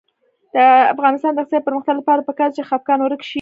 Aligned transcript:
د 0.55 0.57
افغانستان 0.93 1.31
د 1.33 1.37
اقتصادي 1.41 1.65
پرمختګ 1.67 1.95
لپاره 1.99 2.25
پکار 2.29 2.49
ده 2.49 2.55
چې 2.55 2.67
خپګان 2.69 2.99
ورک 3.01 3.21
شي. 3.25 3.29